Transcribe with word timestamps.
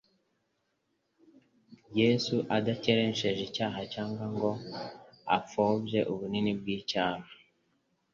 Yesu 1.99 2.35
adakerensheje 2.57 3.41
icyaha 3.49 3.79
cyangwa 3.93 4.21
se 4.23 4.27
ngo 4.33 4.49
apfobye 5.37 5.99
ububi 6.11 6.51
bw'icyaha, 6.59 7.29